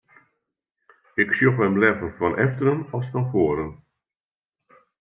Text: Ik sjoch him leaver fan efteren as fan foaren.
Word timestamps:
Ik 1.23 1.29
sjoch 1.35 1.57
him 1.61 1.79
leaver 1.81 2.11
fan 2.19 2.39
efteren 2.45 2.79
as 2.97 3.07
fan 3.11 3.25
foaren. 3.31 3.71